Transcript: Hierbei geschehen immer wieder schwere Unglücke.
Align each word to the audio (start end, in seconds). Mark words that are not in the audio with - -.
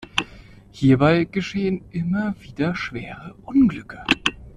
Hierbei 0.71 1.25
geschehen 1.25 1.83
immer 1.91 2.33
wieder 2.41 2.73
schwere 2.73 3.35
Unglücke. 3.43 4.03